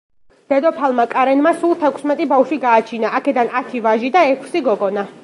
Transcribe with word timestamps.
დედოფალმა 0.53 1.03
კარენმა 1.11 1.51
სულ 1.59 1.75
თექვსმეტი 1.83 2.27
ბავშვი 2.31 2.59
გააჩინა, 2.65 3.13
აქედან 3.21 3.53
ათი 3.61 3.83
ვაჟი 3.89 4.15
და 4.17 4.25
ექვსი 4.33 4.65
გოგონა. 4.71 5.07